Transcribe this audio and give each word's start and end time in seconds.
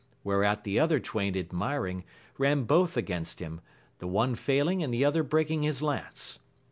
Whereat 0.23 0.63
the 0.63 0.79
other 0.79 0.99
twain 0.99 1.37
admiring, 1.37 2.03
ran 2.39 2.63
both 2.63 2.97
against 2.97 3.39
him, 3.39 3.61
the 3.99 4.07
one 4.07 4.33
failing 4.33 4.81
and 4.81 4.91
the 4.91 5.05
other 5.05 5.21
breaking 5.21 5.61
his 5.61 5.83
lance. 5.83 6.39